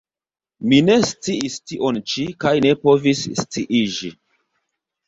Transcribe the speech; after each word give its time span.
Mi 0.71 0.79
ne 0.87 0.95
sciis 1.09 1.59
tion 1.73 2.01
ĉi 2.15 2.27
kaj 2.45 2.55
ne 2.69 2.75
povis 2.87 3.23
sciiĝi. 3.45 4.13